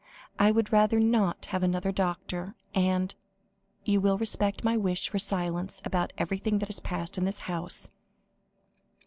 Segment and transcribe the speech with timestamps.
[0.39, 3.13] "I would rather not have another doctor, and
[3.85, 7.87] you will respect my wish for silence about everything that has passed in this house?"